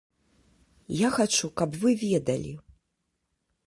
[1.07, 2.53] Я хачу, каб вы ведалі.